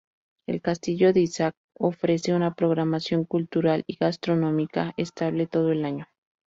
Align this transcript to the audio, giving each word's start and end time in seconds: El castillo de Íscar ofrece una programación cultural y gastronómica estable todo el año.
El 0.47 0.63
castillo 0.63 1.13
de 1.13 1.19
Íscar 1.19 1.53
ofrece 1.77 2.33
una 2.33 2.55
programación 2.55 3.23
cultural 3.23 3.83
y 3.85 3.97
gastronómica 3.97 4.95
estable 4.97 5.45
todo 5.45 5.71
el 5.71 5.85
año. 5.85 6.07